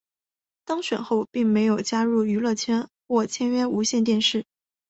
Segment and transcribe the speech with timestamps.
[0.65, 4.43] 当选后并没有加入娱乐圈或签约无线电视。